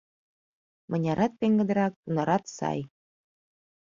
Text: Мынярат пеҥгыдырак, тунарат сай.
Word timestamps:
Мынярат 0.89 1.33
пеҥгыдырак, 1.39 1.93
тунарат 2.03 2.43
сай. 2.57 2.79